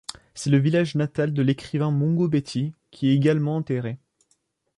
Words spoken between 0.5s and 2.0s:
village natal de l'écrivain